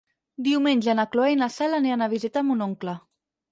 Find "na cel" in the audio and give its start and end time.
1.43-1.79